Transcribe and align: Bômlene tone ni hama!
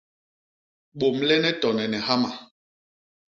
Bômlene 0.99 1.51
tone 1.61 1.85
ni 1.91 1.99
hama! 2.07 2.31